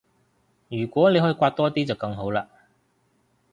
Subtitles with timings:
[0.69, 2.49] 如果你可以搲多啲就更好啦